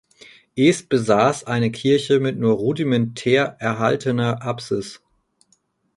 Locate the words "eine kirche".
1.43-2.19